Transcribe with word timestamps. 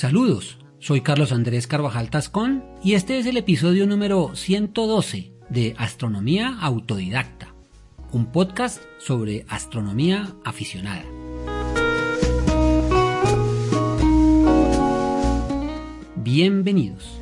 Saludos, 0.00 0.56
soy 0.78 1.02
Carlos 1.02 1.30
Andrés 1.30 1.66
Carvajal 1.66 2.08
Tascón 2.08 2.64
y 2.82 2.94
este 2.94 3.18
es 3.18 3.26
el 3.26 3.36
episodio 3.36 3.86
número 3.86 4.34
112 4.34 5.34
de 5.50 5.74
Astronomía 5.76 6.56
Autodidacta, 6.58 7.54
un 8.10 8.32
podcast 8.32 8.82
sobre 8.96 9.44
astronomía 9.50 10.34
aficionada. 10.42 11.04
Bienvenidos. 16.16 17.19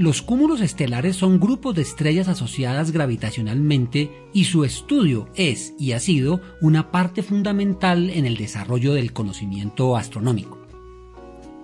Los 0.00 0.22
cúmulos 0.22 0.62
estelares 0.62 1.16
son 1.16 1.38
grupos 1.38 1.74
de 1.74 1.82
estrellas 1.82 2.26
asociadas 2.26 2.90
gravitacionalmente 2.90 4.10
y 4.32 4.44
su 4.44 4.64
estudio 4.64 5.28
es 5.34 5.74
y 5.78 5.92
ha 5.92 6.00
sido 6.00 6.40
una 6.62 6.90
parte 6.90 7.22
fundamental 7.22 8.08
en 8.08 8.24
el 8.24 8.38
desarrollo 8.38 8.94
del 8.94 9.12
conocimiento 9.12 9.98
astronómico. 9.98 10.58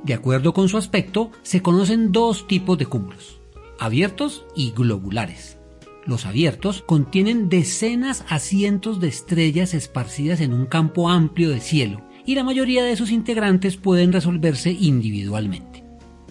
De 0.05 0.13
acuerdo 0.13 0.53
con 0.53 0.69
su 0.69 0.77
aspecto, 0.77 1.31
se 1.45 1.63
conocen 1.63 2.13
dos 2.13 2.47
tipos 2.47 2.77
de 2.77 2.85
cúmulos, 2.85 3.41
abiertos 3.79 4.45
y 4.55 4.73
globulares. 4.73 5.57
Los 6.05 6.27
abiertos 6.27 6.83
contienen 6.83 7.49
decenas 7.49 8.23
a 8.29 8.39
cientos 8.39 9.01
de 9.01 9.09
estrellas 9.09 9.73
esparcidas 9.73 10.43
en 10.43 10.53
un 10.53 10.67
campo 10.67 11.09
amplio 11.09 11.49
de 11.49 11.61
cielo 11.61 12.03
y 12.27 12.35
la 12.35 12.45
mayoría 12.45 12.85
de 12.85 12.97
sus 12.97 13.13
integrantes 13.13 13.79
pueden 13.79 14.13
resolverse 14.13 14.73
individualmente. 14.73 15.76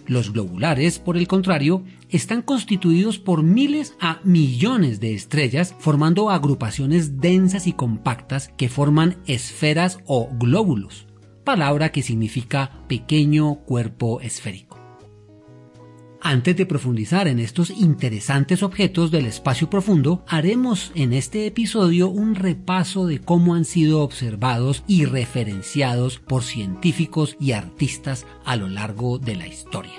Los 0.08 0.34
globulares, 0.34 1.00
por 1.00 1.18
el 1.18 1.28
contrario, 1.28 1.84
están 2.10 2.42
constituidos 2.42 3.18
por 3.18 3.42
miles 3.42 3.96
a 4.00 4.20
millones 4.24 5.00
de 5.00 5.16
estrellas 5.16 5.76
formando 5.80 6.30
agrupaciones 6.30 7.20
densas 7.20 7.66
y 7.66 7.74
compactas 7.74 8.52
que 8.56 8.70
forman 8.70 9.18
esferas 9.26 10.00
o 10.06 10.30
glóbulos, 10.32 11.08
palabra 11.44 11.92
que 11.92 12.04
significa 12.04 12.84
pequeño 12.88 13.56
cuerpo 13.66 14.22
esférico. 14.22 14.75
Antes 16.28 16.58
de 16.58 16.66
profundizar 16.66 17.28
en 17.28 17.38
estos 17.38 17.70
interesantes 17.70 18.64
objetos 18.64 19.12
del 19.12 19.28
espacio 19.28 19.70
profundo, 19.70 20.26
haremos 20.28 20.92
en 20.96 21.14
este 21.14 21.46
episodio 21.46 22.10
un 22.10 22.34
repaso 22.34 23.06
de 23.06 23.20
cómo 23.20 23.54
han 23.54 23.64
sido 23.64 24.02
observados 24.02 24.84
y 24.88 25.06
referenciados 25.06 26.18
por 26.18 26.42
científicos 26.42 27.38
y 27.40 27.52
artistas 27.52 28.26
a 28.44 28.56
lo 28.56 28.68
largo 28.70 29.20
de 29.20 29.36
la 29.36 29.46
historia. 29.46 29.94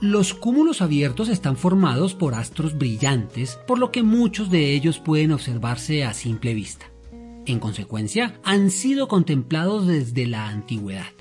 Los 0.00 0.34
cúmulos 0.34 0.82
abiertos 0.82 1.28
están 1.28 1.56
formados 1.56 2.14
por 2.14 2.36
astros 2.36 2.78
brillantes, 2.78 3.58
por 3.66 3.80
lo 3.80 3.90
que 3.90 4.04
muchos 4.04 4.50
de 4.50 4.72
ellos 4.72 5.00
pueden 5.00 5.32
observarse 5.32 6.04
a 6.04 6.14
simple 6.14 6.54
vista. 6.54 6.93
En 7.46 7.58
consecuencia, 7.58 8.40
han 8.42 8.70
sido 8.70 9.08
contemplados 9.08 9.86
desde 9.86 10.26
la 10.26 10.48
antigüedad. 10.48 11.12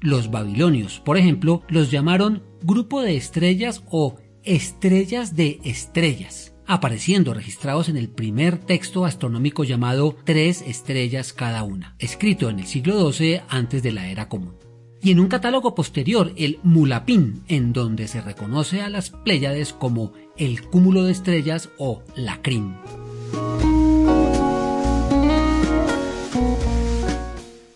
Los 0.00 0.30
babilonios, 0.30 1.00
por 1.00 1.16
ejemplo, 1.16 1.62
los 1.68 1.90
llamaron 1.90 2.42
grupo 2.62 3.02
de 3.02 3.16
estrellas 3.16 3.82
o 3.90 4.16
estrellas 4.42 5.36
de 5.36 5.60
estrellas, 5.64 6.54
apareciendo 6.66 7.34
registrados 7.34 7.88
en 7.88 7.96
el 7.96 8.08
primer 8.08 8.58
texto 8.58 9.04
astronómico 9.04 9.64
llamado 9.64 10.16
Tres 10.24 10.62
estrellas 10.66 11.32
cada 11.32 11.62
una, 11.62 11.94
escrito 11.98 12.48
en 12.48 12.58
el 12.58 12.66
siglo 12.66 13.12
XII 13.12 13.42
antes 13.48 13.82
de 13.82 13.92
la 13.92 14.08
era 14.08 14.28
común. 14.28 14.56
Y 15.00 15.10
en 15.10 15.20
un 15.20 15.28
catálogo 15.28 15.74
posterior, 15.74 16.32
el 16.36 16.60
Mulapin, 16.62 17.42
en 17.48 17.72
donde 17.72 18.06
se 18.06 18.20
reconoce 18.20 18.82
a 18.82 18.88
las 18.88 19.10
Pléyades 19.10 19.72
como 19.72 20.12
el 20.36 20.62
cúmulo 20.68 21.04
de 21.04 21.12
estrellas 21.12 21.70
o 21.76 22.02
la 22.14 22.40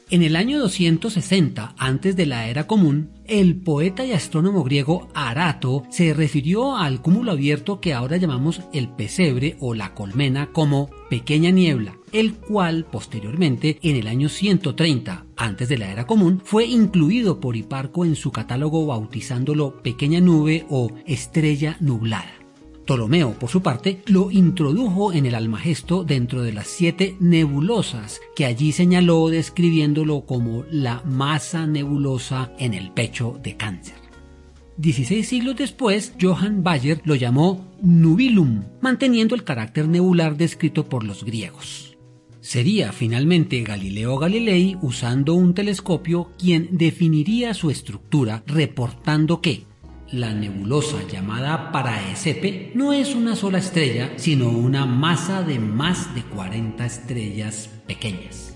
En 0.08 0.22
el 0.22 0.36
año 0.36 0.60
260 0.60 1.74
antes 1.76 2.14
de 2.14 2.26
la 2.26 2.48
era 2.48 2.68
común, 2.68 3.10
el 3.24 3.56
poeta 3.56 4.06
y 4.06 4.12
astrónomo 4.12 4.62
griego 4.62 5.08
Arato 5.14 5.82
se 5.90 6.14
refirió 6.14 6.76
al 6.76 7.02
cúmulo 7.02 7.32
abierto 7.32 7.80
que 7.80 7.92
ahora 7.92 8.16
llamamos 8.16 8.60
el 8.72 8.88
pesebre 8.88 9.56
o 9.58 9.74
la 9.74 9.94
colmena 9.94 10.52
como 10.52 10.90
pequeña 11.10 11.50
niebla, 11.50 11.98
el 12.12 12.34
cual 12.34 12.84
posteriormente, 12.84 13.80
en 13.82 13.96
el 13.96 14.06
año 14.06 14.28
130 14.28 15.26
antes 15.36 15.68
de 15.68 15.78
la 15.78 15.90
era 15.90 16.06
común, 16.06 16.40
fue 16.44 16.66
incluido 16.66 17.40
por 17.40 17.56
Hiparco 17.56 18.04
en 18.04 18.14
su 18.14 18.30
catálogo 18.30 18.86
bautizándolo 18.86 19.82
pequeña 19.82 20.20
nube 20.20 20.66
o 20.70 20.92
estrella 21.04 21.78
nublada. 21.80 22.45
Ptolomeo, 22.86 23.32
por 23.32 23.50
su 23.50 23.62
parte, 23.62 24.00
lo 24.06 24.30
introdujo 24.30 25.12
en 25.12 25.26
el 25.26 25.34
Almagesto 25.34 26.04
dentro 26.04 26.42
de 26.42 26.52
las 26.52 26.68
siete 26.68 27.16
nebulosas 27.18 28.20
que 28.36 28.46
allí 28.46 28.70
señaló 28.70 29.28
describiéndolo 29.28 30.20
como 30.20 30.64
la 30.70 31.02
masa 31.04 31.66
nebulosa 31.66 32.52
en 32.60 32.74
el 32.74 32.92
pecho 32.92 33.40
de 33.42 33.56
cáncer. 33.56 33.96
Dieciséis 34.76 35.28
siglos 35.28 35.56
después, 35.56 36.12
Johann 36.20 36.62
Bayer 36.62 37.00
lo 37.04 37.16
llamó 37.16 37.66
nubilum, 37.82 38.62
manteniendo 38.80 39.34
el 39.34 39.42
carácter 39.42 39.88
nebular 39.88 40.36
descrito 40.36 40.86
por 40.86 41.02
los 41.02 41.24
griegos. 41.24 41.96
Sería 42.40 42.92
finalmente 42.92 43.62
Galileo 43.62 44.16
Galilei, 44.18 44.76
usando 44.80 45.34
un 45.34 45.54
telescopio, 45.54 46.30
quien 46.38 46.68
definiría 46.70 47.52
su 47.54 47.70
estructura, 47.70 48.44
reportando 48.46 49.40
que 49.40 49.64
la 50.10 50.32
nebulosa 50.32 51.06
llamada 51.10 51.72
Paraesepe 51.72 52.72
no 52.74 52.92
es 52.92 53.14
una 53.14 53.34
sola 53.34 53.58
estrella, 53.58 54.12
sino 54.16 54.48
una 54.48 54.86
masa 54.86 55.42
de 55.42 55.58
más 55.58 56.14
de 56.14 56.22
40 56.22 56.84
estrellas 56.84 57.70
pequeñas. 57.86 58.54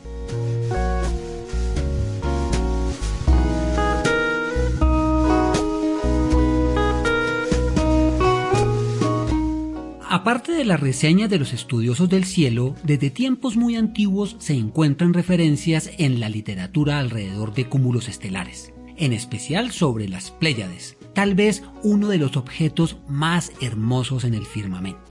Aparte 10.13 10.53
de 10.53 10.65
la 10.65 10.77
reseña 10.77 11.29
de 11.29 11.39
los 11.39 11.53
estudiosos 11.53 12.09
del 12.09 12.25
cielo, 12.25 12.75
desde 12.83 13.11
tiempos 13.11 13.57
muy 13.57 13.77
antiguos 13.77 14.37
se 14.39 14.55
encuentran 14.55 15.15
referencias 15.15 15.91
en 15.99 16.21
la 16.21 16.29
literatura 16.29 16.99
alrededor 16.99 17.55
de 17.55 17.69
cúmulos 17.69 18.09
estelares, 18.09 18.73
en 18.97 19.13
especial 19.13 19.71
sobre 19.71 20.09
las 20.09 20.31
Pléyades, 20.31 20.97
tal 21.15 21.35
vez 21.35 21.63
uno 21.83 22.09
de 22.09 22.19
los 22.19 22.37
objetos 22.37 22.97
más 23.09 23.53
hermosos 23.61 24.25
en 24.25 24.35
el 24.35 24.47
firmamento. 24.47 25.11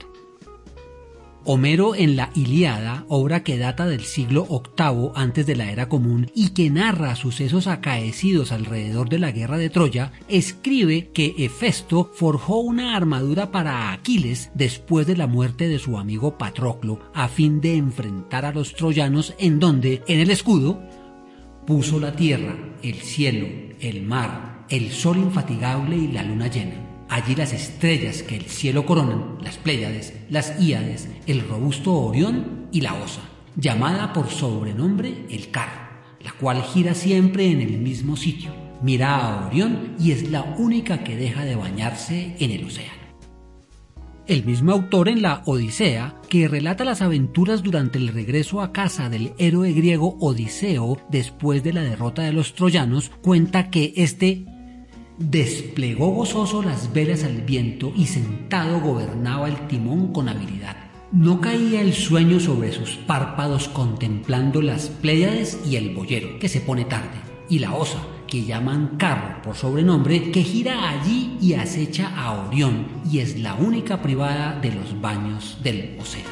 Homero 1.44 1.94
en 1.94 2.16
la 2.16 2.30
Iliada, 2.34 3.06
obra 3.08 3.42
que 3.42 3.56
data 3.56 3.86
del 3.86 4.04
siglo 4.04 4.46
VIII 4.46 5.12
antes 5.14 5.46
de 5.46 5.56
la 5.56 5.72
era 5.72 5.88
común 5.88 6.30
y 6.34 6.50
que 6.50 6.68
narra 6.68 7.16
sucesos 7.16 7.66
acaecidos 7.66 8.52
alrededor 8.52 9.08
de 9.08 9.18
la 9.18 9.32
guerra 9.32 9.56
de 9.56 9.70
Troya, 9.70 10.12
escribe 10.28 11.10
que 11.14 11.34
Hefesto 11.38 12.10
forjó 12.12 12.58
una 12.58 12.94
armadura 12.94 13.50
para 13.50 13.90
Aquiles 13.90 14.50
después 14.54 15.06
de 15.06 15.16
la 15.16 15.26
muerte 15.26 15.66
de 15.66 15.78
su 15.78 15.96
amigo 15.96 16.36
Patroclo 16.36 17.00
a 17.14 17.28
fin 17.28 17.62
de 17.62 17.74
enfrentar 17.74 18.44
a 18.44 18.52
los 18.52 18.74
troyanos 18.74 19.34
en 19.38 19.58
donde, 19.58 20.02
en 20.08 20.20
el 20.20 20.30
escudo, 20.30 20.82
puso 21.66 21.98
la 21.98 22.14
tierra, 22.14 22.54
el 22.82 22.96
cielo, 22.96 23.46
el 23.80 24.02
mar, 24.02 24.49
el 24.70 24.92
sol 24.92 25.18
infatigable 25.18 25.96
y 25.96 26.08
la 26.08 26.22
luna 26.22 26.46
llena. 26.46 27.06
Allí 27.08 27.34
las 27.34 27.52
estrellas 27.52 28.22
que 28.22 28.36
el 28.36 28.44
cielo 28.44 28.86
coronan, 28.86 29.38
las 29.42 29.56
Pléyades, 29.56 30.14
las 30.30 30.60
Íades, 30.60 31.08
el 31.26 31.46
robusto 31.48 31.92
Orión 31.92 32.68
y 32.70 32.80
la 32.82 32.94
Osa, 32.94 33.22
llamada 33.56 34.12
por 34.12 34.28
sobrenombre 34.30 35.26
el 35.28 35.50
Carro, 35.50 35.88
la 36.20 36.32
cual 36.32 36.62
gira 36.62 36.94
siempre 36.94 37.50
en 37.50 37.60
el 37.60 37.78
mismo 37.78 38.16
sitio. 38.16 38.52
Mira 38.80 39.16
a 39.16 39.48
Orión 39.48 39.96
y 39.98 40.12
es 40.12 40.30
la 40.30 40.42
única 40.42 41.02
que 41.02 41.16
deja 41.16 41.44
de 41.44 41.56
bañarse 41.56 42.36
en 42.38 42.52
el 42.52 42.64
océano. 42.64 43.00
El 44.28 44.44
mismo 44.44 44.70
autor 44.70 45.08
en 45.08 45.22
la 45.22 45.42
Odisea, 45.46 46.14
que 46.28 46.46
relata 46.46 46.84
las 46.84 47.02
aventuras 47.02 47.64
durante 47.64 47.98
el 47.98 48.06
regreso 48.06 48.60
a 48.60 48.70
casa 48.70 49.10
del 49.10 49.32
héroe 49.38 49.72
griego 49.72 50.16
Odiseo 50.20 51.00
después 51.10 51.64
de 51.64 51.72
la 51.72 51.82
derrota 51.82 52.22
de 52.22 52.32
los 52.32 52.54
troyanos, 52.54 53.10
cuenta 53.22 53.70
que 53.70 53.92
este 53.96 54.46
desplegó 55.20 56.08
gozoso 56.12 56.62
las 56.62 56.94
velas 56.94 57.24
al 57.24 57.42
viento 57.42 57.92
y 57.94 58.06
sentado 58.06 58.80
gobernaba 58.80 59.48
el 59.48 59.66
timón 59.68 60.12
con 60.14 60.28
habilidad. 60.30 60.76
No 61.12 61.40
caía 61.40 61.82
el 61.82 61.92
sueño 61.92 62.40
sobre 62.40 62.72
sus 62.72 62.96
párpados 62.96 63.68
contemplando 63.68 64.62
las 64.62 64.88
Pléyades 64.88 65.60
y 65.66 65.76
el 65.76 65.94
boyero, 65.94 66.38
que 66.38 66.48
se 66.48 66.60
pone 66.60 66.86
tarde, 66.86 67.18
y 67.50 67.58
la 67.58 67.74
osa, 67.74 68.00
que 68.26 68.44
llaman 68.44 68.96
Carro 68.96 69.42
por 69.42 69.56
sobrenombre, 69.56 70.30
que 70.30 70.42
gira 70.42 70.88
allí 70.88 71.36
y 71.40 71.52
acecha 71.52 72.14
a 72.16 72.46
Orión 72.46 72.86
y 73.10 73.18
es 73.18 73.38
la 73.38 73.54
única 73.54 74.00
privada 74.00 74.58
de 74.60 74.72
los 74.72 75.00
baños 75.00 75.58
del 75.62 75.98
océano. 76.00 76.30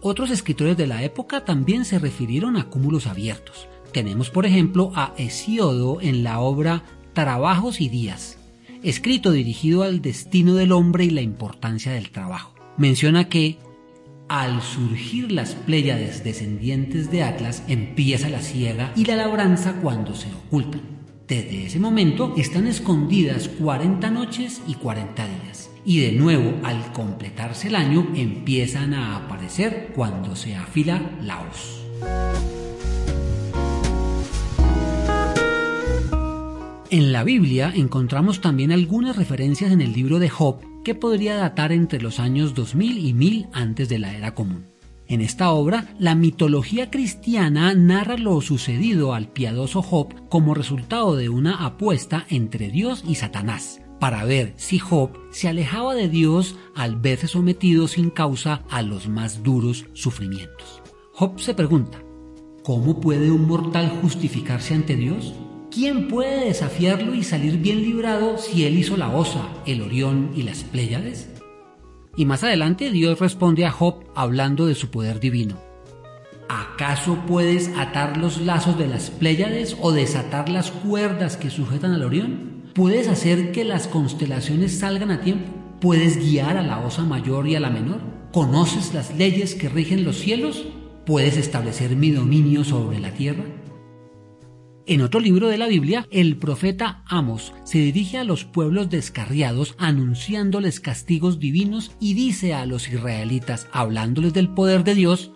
Otros 0.00 0.30
escritores 0.30 0.76
de 0.76 0.86
la 0.86 1.02
época 1.02 1.44
también 1.44 1.84
se 1.84 1.98
refirieron 1.98 2.56
a 2.56 2.68
cúmulos 2.68 3.06
abiertos. 3.06 3.68
Tenemos 3.92 4.30
por 4.30 4.46
ejemplo 4.46 4.92
a 4.94 5.12
Hesiodo 5.18 6.00
en 6.00 6.24
la 6.24 6.40
obra 6.40 6.82
Trabajos 7.12 7.80
y 7.80 7.88
Días, 7.88 8.38
escrito 8.82 9.32
dirigido 9.32 9.82
al 9.82 10.00
destino 10.00 10.54
del 10.54 10.72
hombre 10.72 11.04
y 11.04 11.10
la 11.10 11.20
importancia 11.20 11.92
del 11.92 12.10
trabajo. 12.10 12.54
Menciona 12.78 13.28
que 13.28 13.58
al 14.28 14.62
surgir 14.62 15.30
las 15.30 15.54
Pléyades 15.54 16.24
descendientes 16.24 17.10
de 17.10 17.22
Atlas, 17.22 17.64
empieza 17.68 18.30
la 18.30 18.40
siega 18.40 18.90
y 18.96 19.04
la 19.04 19.16
labranza 19.16 19.74
cuando 19.82 20.14
se 20.14 20.28
ocultan. 20.32 20.80
Desde 21.28 21.66
ese 21.66 21.78
momento 21.78 22.32
están 22.38 22.66
escondidas 22.66 23.48
40 23.48 24.10
noches 24.10 24.62
y 24.66 24.74
40 24.74 25.26
días. 25.26 25.70
Y 25.84 26.00
de 26.00 26.12
nuevo, 26.12 26.54
al 26.62 26.92
completarse 26.92 27.68
el 27.68 27.74
año, 27.74 28.08
empiezan 28.14 28.94
a 28.94 29.18
aparecer 29.18 29.92
cuando 29.94 30.34
se 30.34 30.56
afila 30.56 31.10
la 31.20 31.42
hoz. 31.42 32.61
En 36.92 37.10
la 37.10 37.24
Biblia 37.24 37.72
encontramos 37.74 38.42
también 38.42 38.70
algunas 38.70 39.16
referencias 39.16 39.72
en 39.72 39.80
el 39.80 39.94
libro 39.94 40.18
de 40.18 40.28
Job 40.28 40.58
que 40.84 40.94
podría 40.94 41.36
datar 41.36 41.72
entre 41.72 42.02
los 42.02 42.20
años 42.20 42.52
2000 42.52 42.98
y 42.98 43.14
1000 43.14 43.46
antes 43.54 43.88
de 43.88 43.98
la 43.98 44.14
era 44.14 44.34
común. 44.34 44.66
En 45.06 45.22
esta 45.22 45.52
obra, 45.52 45.94
la 45.98 46.14
mitología 46.14 46.90
cristiana 46.90 47.72
narra 47.72 48.18
lo 48.18 48.38
sucedido 48.42 49.14
al 49.14 49.28
piadoso 49.28 49.80
Job 49.80 50.28
como 50.28 50.52
resultado 50.52 51.16
de 51.16 51.30
una 51.30 51.64
apuesta 51.64 52.26
entre 52.28 52.68
Dios 52.68 53.04
y 53.08 53.14
Satanás, 53.14 53.80
para 53.98 54.26
ver 54.26 54.52
si 54.58 54.78
Job 54.78 55.12
se 55.30 55.48
alejaba 55.48 55.94
de 55.94 56.10
Dios 56.10 56.56
al 56.74 56.96
verse 56.96 57.26
sometido 57.26 57.88
sin 57.88 58.10
causa 58.10 58.64
a 58.68 58.82
los 58.82 59.08
más 59.08 59.42
duros 59.42 59.86
sufrimientos. 59.94 60.82
Job 61.14 61.40
se 61.40 61.54
pregunta, 61.54 62.02
¿cómo 62.62 63.00
puede 63.00 63.30
un 63.30 63.48
mortal 63.48 63.88
justificarse 64.02 64.74
ante 64.74 64.94
Dios? 64.94 65.32
¿Quién 65.72 66.08
puede 66.08 66.44
desafiarlo 66.44 67.14
y 67.14 67.22
salir 67.22 67.56
bien 67.56 67.80
librado 67.80 68.36
si 68.36 68.66
él 68.66 68.78
hizo 68.78 68.98
la 68.98 69.08
Osa, 69.08 69.48
el 69.64 69.80
Orión 69.80 70.32
y 70.36 70.42
las 70.42 70.64
Pléyades? 70.64 71.30
Y 72.14 72.26
más 72.26 72.44
adelante 72.44 72.90
Dios 72.90 73.18
responde 73.18 73.64
a 73.64 73.70
Job 73.70 74.04
hablando 74.14 74.66
de 74.66 74.74
su 74.74 74.90
poder 74.90 75.18
divino. 75.18 75.56
¿Acaso 76.50 77.24
puedes 77.26 77.70
atar 77.78 78.18
los 78.18 78.42
lazos 78.42 78.76
de 78.76 78.86
las 78.86 79.10
Pléyades 79.10 79.74
o 79.80 79.92
desatar 79.92 80.50
las 80.50 80.70
cuerdas 80.70 81.38
que 81.38 81.48
sujetan 81.48 81.92
al 81.92 82.02
Orión? 82.02 82.64
¿Puedes 82.74 83.08
hacer 83.08 83.50
que 83.50 83.64
las 83.64 83.88
constelaciones 83.88 84.78
salgan 84.78 85.10
a 85.10 85.22
tiempo? 85.22 85.50
¿Puedes 85.80 86.18
guiar 86.18 86.58
a 86.58 86.62
la 86.62 86.80
Osa 86.80 87.04
mayor 87.04 87.48
y 87.48 87.56
a 87.56 87.60
la 87.60 87.70
menor? 87.70 88.00
¿Conoces 88.30 88.92
las 88.92 89.16
leyes 89.16 89.54
que 89.54 89.70
rigen 89.70 90.04
los 90.04 90.18
cielos? 90.18 90.66
¿Puedes 91.06 91.38
establecer 91.38 91.96
mi 91.96 92.10
dominio 92.10 92.62
sobre 92.62 93.00
la 93.00 93.12
tierra? 93.12 93.44
En 94.84 95.00
otro 95.00 95.20
libro 95.20 95.46
de 95.46 95.58
la 95.58 95.68
Biblia, 95.68 96.08
el 96.10 96.36
profeta 96.36 97.04
Amos 97.06 97.52
se 97.62 97.78
dirige 97.78 98.18
a 98.18 98.24
los 98.24 98.44
pueblos 98.44 98.90
descarriados 98.90 99.76
anunciándoles 99.78 100.80
castigos 100.80 101.38
divinos 101.38 101.92
y 102.00 102.14
dice 102.14 102.52
a 102.52 102.66
los 102.66 102.88
israelitas, 102.88 103.68
hablándoles 103.70 104.32
del 104.32 104.48
poder 104.48 104.82
de 104.82 104.96
Dios, 104.96 105.30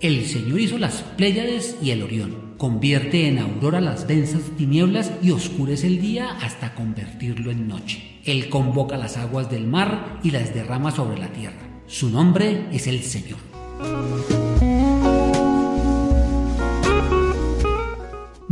el 0.00 0.24
Señor 0.26 0.58
hizo 0.58 0.76
las 0.78 1.02
Pléyades 1.16 1.76
y 1.80 1.90
el 1.90 2.02
Orión, 2.02 2.56
convierte 2.58 3.28
en 3.28 3.38
aurora 3.38 3.80
las 3.80 4.08
densas 4.08 4.42
tinieblas 4.58 5.12
y 5.22 5.30
oscurece 5.30 5.86
el 5.86 6.00
día 6.00 6.32
hasta 6.42 6.74
convertirlo 6.74 7.52
en 7.52 7.68
noche. 7.68 8.20
Él 8.24 8.48
convoca 8.48 8.96
las 8.96 9.16
aguas 9.16 9.50
del 9.52 9.68
mar 9.68 10.18
y 10.24 10.32
las 10.32 10.52
derrama 10.52 10.90
sobre 10.90 11.18
la 11.18 11.28
tierra. 11.28 11.82
Su 11.86 12.10
nombre 12.10 12.66
es 12.72 12.88
el 12.88 13.02
Señor. 13.02 13.38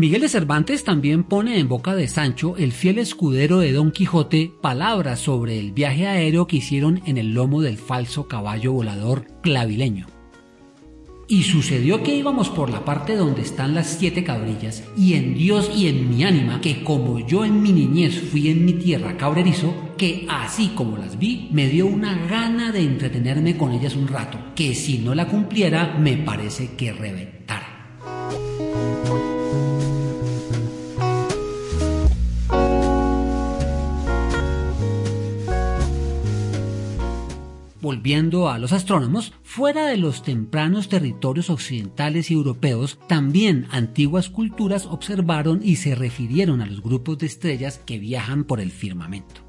Miguel 0.03 0.23
de 0.23 0.29
Cervantes 0.29 0.83
también 0.83 1.23
pone 1.23 1.61
en 1.61 1.69
boca 1.69 1.95
de 1.95 2.09
Sancho, 2.09 2.57
el 2.57 2.73
fiel 2.73 2.99
escudero 2.99 3.61
de 3.61 3.71
Don 3.71 3.93
Quijote, 3.93 4.53
palabras 4.61 5.21
sobre 5.21 5.61
el 5.61 5.71
viaje 5.71 6.09
aéreo 6.09 6.49
que 6.49 6.57
hicieron 6.57 7.01
en 7.07 7.19
el 7.19 7.35
lomo 7.35 7.63
del 7.63 7.79
falso 7.79 8.27
caballo 8.27 8.73
volador 8.73 9.29
clavileño. 9.43 10.09
Y 11.29 11.45
sucedió 11.45 12.03
que 12.03 12.17
íbamos 12.17 12.49
por 12.49 12.69
la 12.69 12.85
parte 12.85 13.15
donde 13.15 13.43
están 13.43 13.77
las 13.77 13.97
siete 13.97 14.25
cabrillas, 14.25 14.83
y 14.97 15.15
en 15.15 15.37
Dios 15.37 15.71
y 15.73 15.87
en 15.87 16.11
mi 16.11 16.25
ánima, 16.25 16.61
que 16.61 16.83
como 16.83 17.25
yo 17.25 17.45
en 17.45 17.63
mi 17.63 17.71
niñez 17.71 18.23
fui 18.23 18.49
en 18.49 18.65
mi 18.65 18.73
tierra 18.73 19.17
cabrerizo, 19.17 19.73
que 19.97 20.27
así 20.29 20.73
como 20.75 20.97
las 20.97 21.17
vi, 21.17 21.47
me 21.53 21.69
dio 21.69 21.87
una 21.87 22.27
gana 22.27 22.73
de 22.73 22.81
entretenerme 22.81 23.57
con 23.57 23.71
ellas 23.71 23.95
un 23.95 24.09
rato, 24.09 24.37
que 24.57 24.75
si 24.75 24.99
no 24.99 25.15
la 25.15 25.29
cumpliera, 25.29 25.97
me 25.97 26.17
parece 26.17 26.75
que 26.75 26.93
reventara. 26.93 27.72
Volviendo 38.03 38.51
a 38.51 38.59
los 38.59 38.73
astrónomos, 38.73 39.33
fuera 39.45 39.87
de 39.87 39.97
los 39.97 40.25
tempranos 40.25 40.89
territorios 40.89 41.51
occidentales 41.51 42.33
y 42.33 42.35
europeos, 42.35 42.99
también 43.07 43.69
antiguas 43.71 44.29
culturas 44.29 44.87
observaron 44.87 45.61
y 45.63 45.77
se 45.77 45.95
refirieron 45.95 46.61
a 46.63 46.67
los 46.67 46.83
grupos 46.83 47.19
de 47.19 47.27
estrellas 47.27 47.81
que 47.87 48.01
viajan 48.01 48.43
por 48.43 48.59
el 48.59 48.73
firmamento. 48.73 49.43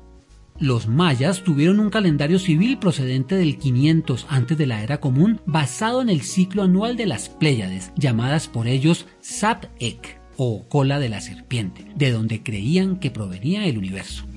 Los 0.59 0.87
mayas 0.87 1.43
tuvieron 1.43 1.79
un 1.79 1.89
calendario 1.89 2.37
civil 2.37 2.77
procedente 2.77 3.37
del 3.37 3.57
500 3.57 4.27
antes 4.29 4.55
de 4.55 4.67
la 4.67 4.83
era 4.83 4.99
común, 4.99 5.41
basado 5.47 6.03
en 6.03 6.09
el 6.09 6.21
ciclo 6.21 6.61
anual 6.61 6.95
de 6.95 7.07
las 7.07 7.29
Pléyades, 7.29 7.91
llamadas 7.97 8.47
por 8.47 8.67
ellos 8.67 9.07
Sap-Ek 9.19 10.21
o 10.37 10.69
cola 10.69 10.99
de 10.99 11.09
la 11.09 11.21
serpiente, 11.21 11.87
de 11.95 12.11
donde 12.11 12.43
creían 12.43 12.97
que 12.99 13.09
provenía 13.09 13.65
el 13.65 13.79
universo. 13.79 14.27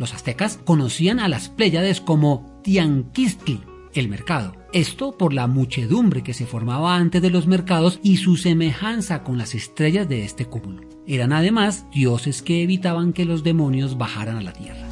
Los 0.00 0.14
aztecas 0.14 0.58
conocían 0.64 1.20
a 1.20 1.28
las 1.28 1.50
Pléyades 1.50 2.00
como 2.00 2.58
Tianquistli, 2.64 3.60
el 3.92 4.08
mercado. 4.08 4.56
Esto 4.72 5.18
por 5.18 5.34
la 5.34 5.46
muchedumbre 5.46 6.22
que 6.22 6.32
se 6.32 6.46
formaba 6.46 6.96
antes 6.96 7.20
de 7.20 7.28
los 7.28 7.46
mercados 7.46 8.00
y 8.02 8.16
su 8.16 8.38
semejanza 8.38 9.22
con 9.22 9.36
las 9.36 9.54
estrellas 9.54 10.08
de 10.08 10.24
este 10.24 10.46
cúmulo. 10.46 10.88
Eran 11.06 11.34
además 11.34 11.84
dioses 11.92 12.40
que 12.40 12.62
evitaban 12.62 13.12
que 13.12 13.26
los 13.26 13.44
demonios 13.44 13.98
bajaran 13.98 14.38
a 14.38 14.40
la 14.40 14.54
tierra. 14.54 14.88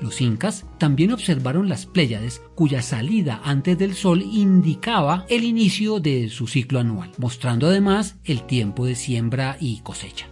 Los 0.00 0.20
incas 0.20 0.66
también 0.78 1.10
observaron 1.10 1.68
las 1.68 1.84
Pléyades 1.84 2.42
cuya 2.54 2.80
salida 2.80 3.40
antes 3.42 3.76
del 3.76 3.96
sol 3.96 4.22
indicaba 4.22 5.26
el 5.28 5.42
inicio 5.42 5.98
de 5.98 6.28
su 6.28 6.46
ciclo 6.46 6.78
anual, 6.78 7.10
mostrando 7.18 7.66
además 7.66 8.18
el 8.22 8.46
tiempo 8.46 8.86
de 8.86 8.94
siembra 8.94 9.56
y 9.58 9.80
cosecha. 9.80 10.28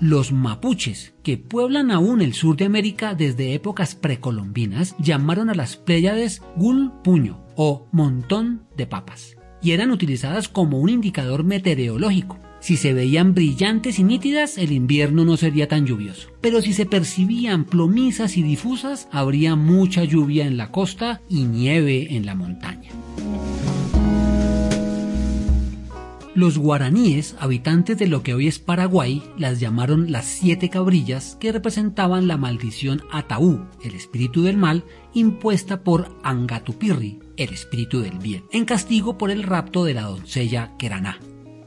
Los 0.00 0.30
mapuches, 0.30 1.14
que 1.22 1.38
pueblan 1.38 1.90
aún 1.90 2.20
el 2.20 2.34
sur 2.34 2.56
de 2.56 2.66
América 2.66 3.14
desde 3.14 3.54
épocas 3.54 3.94
precolombinas, 3.94 4.94
llamaron 4.98 5.48
a 5.48 5.54
las 5.54 5.76
Pléyades 5.76 6.42
Gul 6.56 6.92
Puño 7.02 7.40
o 7.56 7.88
montón 7.92 8.66
de 8.76 8.86
papas, 8.86 9.36
y 9.62 9.70
eran 9.70 9.90
utilizadas 9.90 10.48
como 10.48 10.80
un 10.80 10.90
indicador 10.90 11.44
meteorológico. 11.44 12.38
Si 12.60 12.76
se 12.76 12.92
veían 12.92 13.32
brillantes 13.32 13.98
y 13.98 14.04
nítidas, 14.04 14.58
el 14.58 14.72
invierno 14.72 15.24
no 15.24 15.38
sería 15.38 15.66
tan 15.68 15.86
lluvioso. 15.86 16.28
Pero 16.42 16.60
si 16.60 16.74
se 16.74 16.84
percibían 16.84 17.64
plomizas 17.64 18.36
y 18.36 18.42
difusas, 18.42 19.08
habría 19.12 19.56
mucha 19.56 20.04
lluvia 20.04 20.46
en 20.46 20.58
la 20.58 20.72
costa 20.72 21.22
y 21.28 21.44
nieve 21.44 22.16
en 22.16 22.26
la 22.26 22.34
montaña. 22.34 22.90
Los 26.36 26.58
guaraníes, 26.58 27.34
habitantes 27.40 27.96
de 27.96 28.08
lo 28.08 28.22
que 28.22 28.34
hoy 28.34 28.46
es 28.46 28.58
Paraguay, 28.58 29.22
las 29.38 29.58
llamaron 29.58 30.12
las 30.12 30.26
siete 30.26 30.68
cabrillas 30.68 31.38
que 31.40 31.50
representaban 31.50 32.28
la 32.28 32.36
maldición 32.36 33.00
Ataú, 33.10 33.64
el 33.82 33.94
espíritu 33.94 34.42
del 34.42 34.58
mal, 34.58 34.84
impuesta 35.14 35.82
por 35.82 36.14
Angatupirri, 36.24 37.20
el 37.38 37.54
espíritu 37.54 38.00
del 38.00 38.18
bien, 38.18 38.44
en 38.52 38.66
castigo 38.66 39.16
por 39.16 39.30
el 39.30 39.44
rapto 39.44 39.86
de 39.86 39.94
la 39.94 40.02
doncella 40.02 40.76
Keraná. 40.78 41.20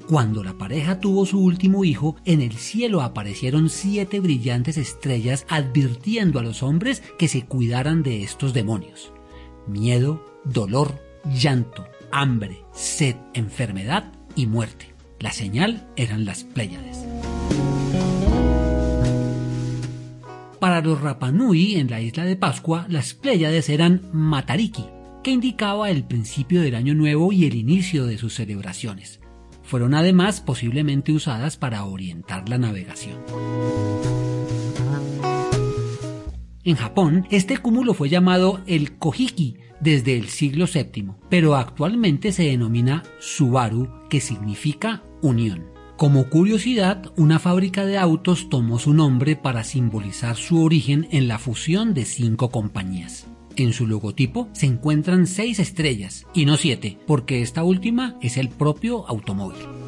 Cuando 0.08 0.44
la 0.44 0.56
pareja 0.56 1.00
tuvo 1.00 1.26
su 1.26 1.40
último 1.40 1.84
hijo, 1.84 2.18
en 2.24 2.40
el 2.40 2.54
cielo 2.54 3.02
aparecieron 3.02 3.70
siete 3.70 4.20
brillantes 4.20 4.78
estrellas 4.78 5.48
advirtiendo 5.50 6.38
a 6.38 6.44
los 6.44 6.62
hombres 6.62 7.02
que 7.18 7.28
se 7.28 7.44
cuidaran 7.44 8.04
de 8.04 8.22
estos 8.22 8.54
demonios. 8.54 9.14
Miedo, 9.68 10.24
dolor, 10.46 11.02
llanto, 11.26 11.88
hambre, 12.12 12.64
sed, 12.72 13.16
enfermedad 13.34 14.19
y 14.39 14.48
muerte. 14.48 14.93
La 15.19 15.31
señal 15.31 15.88
eran 15.98 16.25
las 16.25 16.43
Pléyades. 16.43 16.98
Para 20.60 20.81
los 20.81 21.00
Rapanui 21.01 21.75
en 21.75 21.89
la 21.89 22.01
isla 22.01 22.24
de 22.24 22.36
Pascua, 22.36 22.86
las 22.89 23.13
Pléyades 23.13 23.69
eran 23.69 24.01
Matariki, 24.13 24.86
que 25.24 25.31
indicaba 25.31 25.89
el 25.89 26.05
principio 26.05 26.62
del 26.62 26.75
año 26.75 26.96
nuevo 26.96 27.31
y 27.34 27.46
el 27.46 27.55
inicio 27.55 28.05
de 28.05 28.17
sus 28.17 28.36
celebraciones. 28.36 29.19
Fueron 29.63 29.93
además 29.93 30.41
posiblemente 30.41 31.12
usadas 31.12 31.58
para 31.58 31.84
orientar 31.84 32.48
la 32.50 32.58
navegación. 32.58 33.17
En 36.63 36.75
Japón, 36.75 37.25
este 37.32 37.58
cúmulo 37.58 37.94
fue 37.94 38.10
llamado 38.10 38.62
el 38.68 38.98
Kojiki 38.98 39.56
desde 39.80 40.18
el 40.18 40.28
siglo 40.28 40.66
VII, 40.72 41.12
pero 41.30 41.56
actualmente 41.56 42.34
se 42.34 42.44
denomina 42.44 43.04
Subaru, 43.20 43.89
que 44.10 44.20
significa 44.20 45.04
unión. 45.22 45.68
Como 45.96 46.30
curiosidad, 46.30 47.12
una 47.18 47.39
fábrica 47.39 47.86
de 47.86 47.98
autos 47.98 48.50
tomó 48.50 48.78
su 48.80 48.94
nombre 48.94 49.36
para 49.36 49.63
simbolizar 49.63 50.36
su 50.36 50.62
origen 50.62 51.08
en 51.12 51.28
la 51.28 51.39
fusión 51.39 51.94
de 51.94 52.06
cinco 52.06 52.50
compañías. 52.51 53.28
En 53.56 53.74
su 53.74 53.88
logotipo 53.88 54.50
se 54.54 54.66
encuentran 54.66 55.28
seis 55.28 55.60
estrellas 55.60 56.25
y 56.34 56.46
no 56.46 56.58
siete, 56.58 56.98
porque 57.08 57.42
esta 57.42 57.63
última 57.63 58.16
es 58.22 58.38
el 58.38 58.50
propio 58.50 59.08
automóvil. 59.08 59.78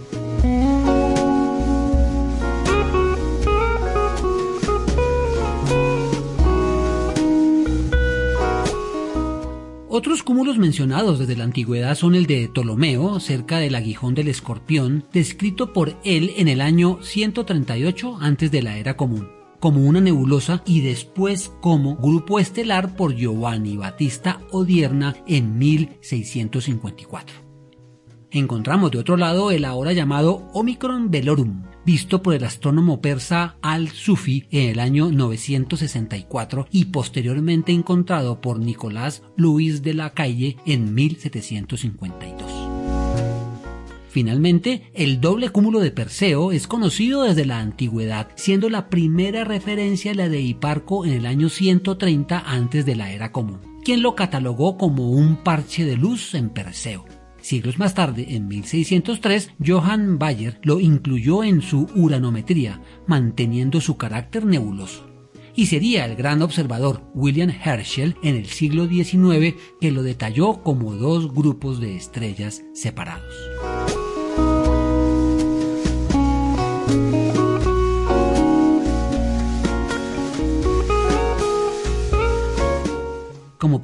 Otros 10.02 10.24
cúmulos 10.24 10.58
mencionados 10.58 11.20
desde 11.20 11.36
la 11.36 11.44
antigüedad 11.44 11.94
son 11.94 12.16
el 12.16 12.26
de 12.26 12.48
Ptolomeo, 12.48 13.20
cerca 13.20 13.60
del 13.60 13.76
aguijón 13.76 14.16
del 14.16 14.30
escorpión, 14.30 15.06
descrito 15.14 15.74
por 15.74 15.96
él 16.04 16.34
en 16.38 16.48
el 16.48 16.60
año 16.60 16.98
138 17.04 18.18
antes 18.20 18.50
de 18.50 18.64
la 18.64 18.78
era 18.78 18.98
común, 18.98 19.30
como 19.60 19.86
una 19.86 20.02
nebulosa 20.02 20.64
y 20.66 20.82
después 20.82 21.52
como 21.62 21.98
grupo 21.98 22.40
estelar 22.40 22.96
por 22.96 23.14
Giovanni 23.14 23.78
Battista 23.78 24.42
Odierna 24.50 25.18
en 25.28 25.60
1654 25.60 27.51
encontramos 28.32 28.92
de 28.92 29.00
otro 29.00 29.18
lado 29.18 29.52
el 29.52 29.66
ahora 29.66 29.94
llamado 29.94 30.48
Omicron 30.54 31.12
Velorum, 31.12 31.64
visto 31.86 32.22
por 32.24 32.34
el 32.34 32.44
astrónomo 32.44 33.02
persa 33.02 33.58
Al-Sufi 33.62 34.46
en 34.52 34.70
el 34.70 34.80
año 34.80 35.12
964 35.12 36.68
y 36.72 36.86
posteriormente 36.86 37.72
encontrado 37.72 38.42
por 38.42 38.60
Nicolás 38.60 39.24
Luis 39.36 39.84
de 39.84 39.94
la 39.94 40.12
Calle 40.12 40.58
en 40.66 40.94
1752. 40.94 42.72
Finalmente, 44.12 44.92
el 44.94 45.22
doble 45.22 45.50
cúmulo 45.50 45.80
de 45.80 45.92
Perseo 45.92 46.52
es 46.52 46.68
conocido 46.68 47.24
desde 47.24 47.46
la 47.46 47.60
antigüedad, 47.60 48.28
siendo 48.36 48.70
la 48.70 48.90
primera 48.90 49.46
referencia 49.46 50.14
la 50.14 50.28
de 50.28 50.42
Hiparco 50.42 51.06
en 51.06 51.14
el 51.14 51.26
año 51.26 51.48
130 51.48 52.44
antes 52.46 52.86
de 52.86 52.96
la 52.98 53.14
era 53.14 53.32
común, 53.32 53.62
quien 53.86 54.02
lo 54.02 54.16
catalogó 54.16 54.78
como 54.78 55.12
un 55.12 55.38
parche 55.38 55.86
de 55.86 55.96
luz 55.96 56.36
en 56.36 56.50
Perseo. 56.50 57.06
Siglos 57.42 57.80
más 57.80 57.94
tarde, 57.94 58.36
en 58.36 58.48
1603, 58.48 59.52
Johann 59.66 60.20
Bayer 60.20 60.60
lo 60.64 60.80
incluyó 60.80 61.44
en 61.44 61.62
su 61.62 61.88
uranometría, 61.96 62.82
manteniendo 63.08 63.82
su 63.82 63.98
carácter 63.98 64.46
nebuloso. 64.46 65.08
Y 65.56 65.66
sería 65.66 66.06
el 66.06 66.16
gran 66.16 66.42
observador 66.42 67.04
William 67.14 67.50
Herschel 67.50 68.16
en 68.24 68.36
el 68.36 68.46
siglo 68.46 68.88
XIX 68.88 69.56
que 69.82 69.92
lo 69.92 70.02
detalló 70.04 70.64
como 70.64 70.94
dos 70.94 71.34
grupos 71.34 71.82
de 71.82 71.98
estrellas 71.98 72.64
separados. 72.74 73.36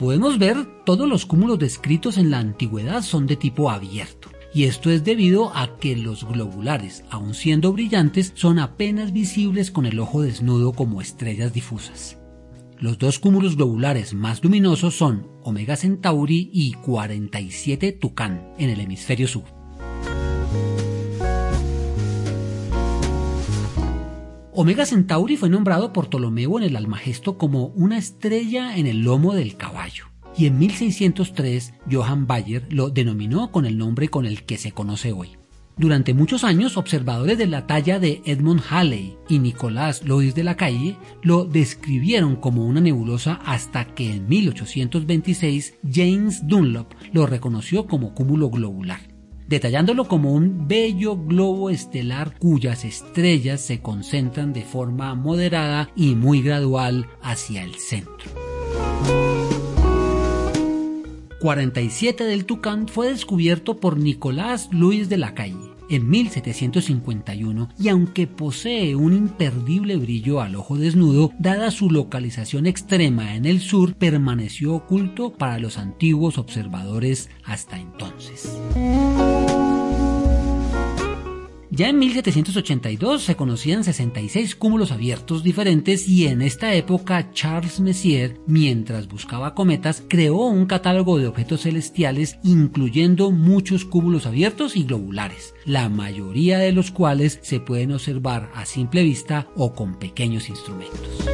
Podemos 0.07 0.39
ver, 0.39 0.65
todos 0.85 1.05
los 1.09 1.25
cúmulos 1.25 1.59
descritos 1.59 2.17
en 2.17 2.31
la 2.31 2.39
antigüedad 2.39 3.01
son 3.01 3.27
de 3.27 3.35
tipo 3.35 3.69
abierto, 3.69 4.29
y 4.53 4.63
esto 4.63 4.89
es 4.89 5.03
debido 5.03 5.53
a 5.53 5.75
que 5.79 5.97
los 5.97 6.25
globulares, 6.25 7.03
aun 7.09 7.33
siendo 7.33 7.73
brillantes, 7.73 8.31
son 8.33 8.57
apenas 8.57 9.11
visibles 9.11 9.69
con 9.69 9.85
el 9.85 9.99
ojo 9.99 10.21
desnudo 10.21 10.71
como 10.71 11.01
estrellas 11.01 11.51
difusas. 11.51 12.17
Los 12.79 12.97
dos 12.97 13.19
cúmulos 13.19 13.57
globulares 13.57 14.13
más 14.13 14.41
luminosos 14.41 14.95
son 14.95 15.27
Omega 15.43 15.75
Centauri 15.75 16.49
y 16.53 16.71
47 16.71 17.91
Tucán 17.91 18.53
en 18.57 18.69
el 18.69 18.79
hemisferio 18.79 19.27
sur. 19.27 19.56
Omega 24.59 24.87
Centauri 24.87 25.37
fue 25.37 25.51
nombrado 25.51 25.93
por 25.93 26.09
Ptolomeo 26.09 26.57
en 26.57 26.63
el 26.63 26.75
Almagesto 26.75 27.37
como 27.37 27.67
una 27.75 27.99
estrella 27.99 28.75
en 28.75 28.87
el 28.87 29.03
lomo 29.03 29.35
del 29.35 29.55
caballo. 29.55 30.05
Y 30.35 30.47
en 30.47 30.57
1603 30.57 31.75
Johann 31.91 32.25
Bayer 32.25 32.65
lo 32.71 32.89
denominó 32.89 33.51
con 33.51 33.67
el 33.67 33.77
nombre 33.77 34.07
con 34.07 34.25
el 34.25 34.45
que 34.45 34.57
se 34.57 34.71
conoce 34.71 35.11
hoy. 35.11 35.37
Durante 35.77 36.15
muchos 36.15 36.43
años, 36.43 36.75
observadores 36.75 37.37
de 37.37 37.45
la 37.45 37.67
talla 37.67 37.99
de 37.99 38.23
Edmund 38.25 38.63
Halley 38.67 39.15
y 39.29 39.37
Nicolás 39.37 40.03
Lois 40.03 40.33
de 40.33 40.43
la 40.43 40.57
Calle 40.57 40.97
lo 41.21 41.45
describieron 41.45 42.35
como 42.35 42.65
una 42.65 42.81
nebulosa 42.81 43.39
hasta 43.45 43.85
que 43.85 44.11
en 44.11 44.27
1826 44.27 45.75
James 45.87 46.47
Dunlop 46.47 46.95
lo 47.13 47.27
reconoció 47.27 47.85
como 47.85 48.15
cúmulo 48.15 48.49
globular 48.49 49.16
detallándolo 49.47 50.07
como 50.07 50.33
un 50.33 50.67
bello 50.67 51.17
globo 51.17 51.69
estelar 51.69 52.37
cuyas 52.37 52.85
estrellas 52.85 53.61
se 53.61 53.81
concentran 53.81 54.53
de 54.53 54.61
forma 54.61 55.13
moderada 55.15 55.89
y 55.95 56.15
muy 56.15 56.41
gradual 56.41 57.07
hacia 57.21 57.63
el 57.63 57.75
centro. 57.75 58.29
47 61.39 62.23
del 62.23 62.45
Tucán 62.45 62.87
fue 62.87 63.09
descubierto 63.09 63.77
por 63.79 63.97
Nicolás 63.97 64.69
Luis 64.71 65.07
de 65.07 65.17
la 65.17 65.33
Calle 65.33 65.77
en 65.89 66.09
1751 66.09 67.69
y 67.79 67.89
aunque 67.89 68.27
posee 68.27 68.95
un 68.95 69.13
imperdible 69.13 69.97
brillo 69.97 70.41
al 70.41 70.55
ojo 70.55 70.77
desnudo, 70.77 71.31
dada 71.39 71.71
su 71.71 71.89
localización 71.89 72.65
extrema 72.65 73.35
en 73.35 73.45
el 73.45 73.61
sur, 73.61 73.95
permaneció 73.95 74.75
oculto 74.75 75.33
para 75.33 75.59
los 75.59 75.77
antiguos 75.77 76.37
observadores 76.37 77.29
hasta 77.45 77.79
entonces. 77.79 78.57
Ya 81.77 81.89
en 81.89 81.99
1782 81.99 83.21
se 83.21 83.35
conocían 83.35 83.83
66 83.83 84.55
cúmulos 84.55 84.91
abiertos 84.91 85.43
diferentes 85.43 86.07
y 86.07 86.25
en 86.25 86.41
esta 86.41 86.73
época 86.73 87.29
Charles 87.33 87.79
Messier, 87.79 88.41
mientras 88.47 89.07
buscaba 89.07 89.53
cometas, 89.53 90.03
creó 90.07 90.47
un 90.47 90.65
catálogo 90.65 91.19
de 91.19 91.27
objetos 91.27 91.61
celestiales 91.61 92.39
incluyendo 92.41 93.29
muchos 93.29 93.85
cúmulos 93.85 94.25
abiertos 94.25 94.75
y 94.75 94.85
globulares, 94.85 95.53
la 95.65 95.87
mayoría 95.87 96.57
de 96.57 96.71
los 96.71 96.89
cuales 96.89 97.37
se 97.43 97.59
pueden 97.59 97.91
observar 97.91 98.49
a 98.55 98.65
simple 98.65 99.03
vista 99.03 99.47
o 99.55 99.75
con 99.75 99.99
pequeños 99.99 100.49
instrumentos. 100.49 101.27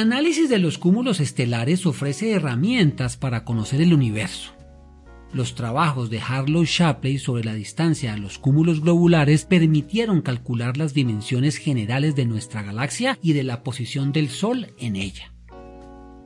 Análisis 0.00 0.48
de 0.48 0.58
los 0.58 0.78
cúmulos 0.78 1.20
estelares 1.20 1.86
ofrece 1.86 2.32
herramientas 2.32 3.16
para 3.16 3.44
conocer 3.44 3.80
el 3.80 3.94
universo. 3.94 4.52
Los 5.32 5.54
trabajos 5.54 6.10
de 6.10 6.20
Harlow 6.20 6.64
Shapley 6.64 7.18
sobre 7.18 7.44
la 7.44 7.54
distancia 7.54 8.14
a 8.14 8.16
los 8.16 8.38
cúmulos 8.38 8.80
globulares 8.80 9.44
permitieron 9.44 10.22
calcular 10.22 10.76
las 10.76 10.92
dimensiones 10.92 11.56
generales 11.56 12.16
de 12.16 12.26
nuestra 12.26 12.62
galaxia 12.62 13.16
y 13.22 13.34
de 13.34 13.44
la 13.44 13.62
posición 13.62 14.10
del 14.10 14.28
Sol 14.28 14.68
en 14.78 14.96
ella. 14.96 15.32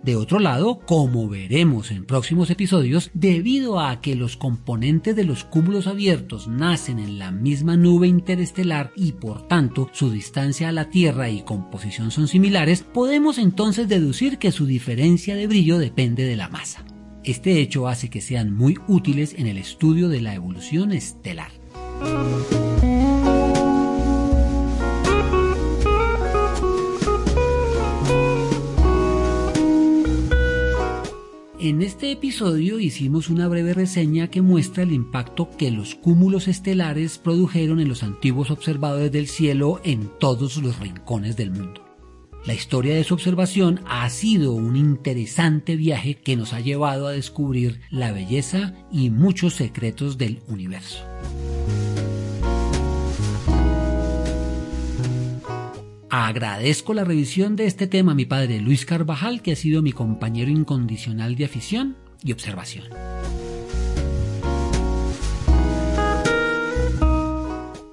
De 0.05 0.17
otro 0.17 0.39
lado, 0.39 0.81
como 0.81 1.31
veremos 1.31 1.91
en 1.91 2.05
próximos 2.05 2.51
episodios, 2.51 3.11
debido 3.15 3.81
a 3.81 4.03
que 4.03 4.15
los 4.15 4.37
componentes 4.37 5.17
de 5.17 5.25
los 5.25 5.45
cúmulos 5.45 5.87
abiertos 5.87 6.47
nacen 6.47 6.99
en 6.99 7.19
la 7.19 7.31
misma 7.31 7.79
nube 7.79 8.07
interestelar 8.07 8.93
y 8.97 9.13
por 9.13 9.49
tanto 9.49 9.89
su 9.93 10.11
distancia 10.11 10.69
a 10.69 10.73
la 10.73 10.91
Tierra 10.91 11.31
y 11.31 11.41
composición 11.41 12.11
son 12.11 12.29
similares, 12.29 12.83
podemos 12.83 13.39
entonces 13.39 13.89
deducir 13.89 14.37
que 14.37 14.53
su 14.53 14.67
diferencia 14.67 15.37
de 15.37 15.47
brillo 15.47 15.79
depende 15.79 16.25
de 16.25 16.37
la 16.37 16.51
masa. 16.51 16.85
Este 17.25 17.61
hecho 17.61 17.89
hace 17.89 18.11
que 18.11 18.21
sean 18.21 18.55
muy 18.55 18.77
útiles 18.87 19.35
en 19.39 19.47
el 19.47 19.57
estudio 19.57 20.11
de 20.11 20.21
la 20.21 20.35
evolución 20.35 20.93
estelar. 20.93 21.51
En 31.65 31.81
este 31.81 32.13
episodio 32.13 32.79
hicimos 32.79 33.31
una 33.31 33.49
breve 33.49 33.73
reseña 33.73 34.29
que 34.29 34.43
muestra 34.43 34.83
el 34.83 34.93
impacto 34.93 35.49
que 35.57 35.71
los 35.71 35.95
cúmulos 35.95 36.47
estelares 36.47 37.17
produjeron 37.17 37.81
en 37.81 37.89
los 37.89 38.03
antiguos 38.03 38.51
observadores 38.51 39.11
del 39.11 39.29
cielo 39.29 39.81
en 39.83 40.11
todos 40.21 40.59
los 40.59 40.79
rincones 40.79 41.39
del 41.39 41.53
mundo. 41.53 41.83
La 42.45 42.53
historia 42.53 42.95
de 42.95 43.03
su 43.03 43.15
observación 43.15 43.81
ha 43.87 44.11
sido 44.11 44.53
un 44.53 44.77
interesante 44.77 45.75
viaje 45.77 46.17
que 46.17 46.37
nos 46.37 46.53
ha 46.53 46.61
llevado 46.61 47.07
a 47.07 47.13
descubrir 47.13 47.81
la 47.89 48.13
belleza 48.13 48.75
y 48.93 49.09
muchos 49.09 49.55
secretos 49.55 50.19
del 50.19 50.43
universo. 50.49 51.03
Agradezco 56.17 56.95
la 56.95 57.03
revisión 57.03 57.57
de 57.57 57.67
este 57.67 57.89
tema 57.89 58.13
a 58.13 58.15
mi 58.15 58.25
padre 58.25 58.61
Luis 58.61 58.87
Carvajal, 58.87 59.43
que 59.43 59.51
ha 59.51 59.57
sido 59.57 59.83
mi 59.83 59.91
compañero 59.91 60.49
incondicional 60.49 61.35
de 61.35 61.45
afición 61.45 61.97
y 62.23 62.31
observación. 62.31 62.85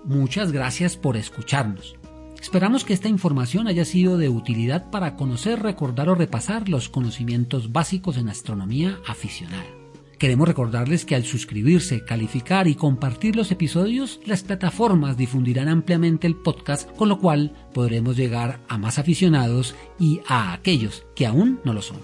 Muchas 0.06 0.52
gracias 0.52 0.98
por 0.98 1.18
escucharnos. 1.18 1.96
Esperamos 2.40 2.86
que 2.86 2.94
esta 2.94 3.10
información 3.10 3.68
haya 3.68 3.86
sido 3.86 4.20
de 4.20 4.30
utilidad 4.30 4.92
para 4.92 5.16
conocer, 5.16 5.60
recordar 5.64 6.08
o 6.08 6.14
repasar 6.14 6.70
los 6.70 6.90
conocimientos 6.90 7.72
básicos 7.72 8.18
en 8.18 8.30
astronomía 8.30 9.00
aficionada. 9.08 9.81
Queremos 10.22 10.48
recordarles 10.48 11.04
que 11.04 11.16
al 11.16 11.24
suscribirse, 11.26 12.06
calificar 12.06 12.68
y 12.68 12.76
compartir 12.76 13.36
los 13.36 13.52
episodios, 13.52 14.20
las 14.24 14.44
plataformas 14.44 15.18
difundirán 15.18 15.68
ampliamente 15.68 16.28
el 16.28 16.36
podcast, 16.36 16.88
con 16.92 17.10
lo 17.10 17.18
cual 17.18 17.56
podremos 17.74 18.18
llegar 18.18 18.60
a 18.68 18.78
más 18.78 19.00
aficionados 19.00 19.74
y 20.00 20.22
a 20.28 20.54
aquellos 20.54 21.08
que 21.16 21.26
aún 21.26 21.60
no 21.64 21.74
lo 21.74 21.82
son. 21.82 21.98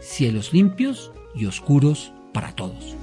Cielos 0.00 0.52
limpios 0.52 1.12
y 1.36 1.46
oscuros 1.46 2.12
para 2.32 2.56
todos. 2.56 2.96